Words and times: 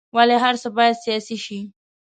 ولې 0.15 0.37
هر 0.43 0.55
څه 0.61 0.67
باید 0.77 1.01
سیاسي 1.03 1.37
شي. 1.45 1.59